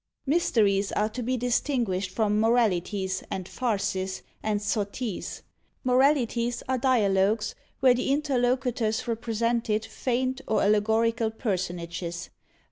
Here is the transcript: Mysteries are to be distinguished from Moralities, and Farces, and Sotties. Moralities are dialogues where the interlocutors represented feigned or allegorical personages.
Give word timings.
Mysteries 0.25 0.91
are 0.93 1.09
to 1.09 1.21
be 1.21 1.37
distinguished 1.37 2.09
from 2.09 2.39
Moralities, 2.39 3.21
and 3.29 3.47
Farces, 3.47 4.23
and 4.41 4.59
Sotties. 4.59 5.43
Moralities 5.83 6.63
are 6.67 6.79
dialogues 6.79 7.53
where 7.81 7.93
the 7.93 8.09
interlocutors 8.11 9.07
represented 9.07 9.85
feigned 9.85 10.41
or 10.47 10.63
allegorical 10.63 11.29
personages. 11.29 12.31